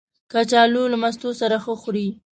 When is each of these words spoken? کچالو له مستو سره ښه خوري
کچالو 0.31 0.83
له 0.91 0.97
مستو 1.01 1.29
سره 1.41 1.55
ښه 1.63 1.73
خوري 1.81 2.07